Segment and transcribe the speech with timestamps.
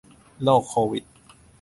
[0.43, 1.03] โรคโควิด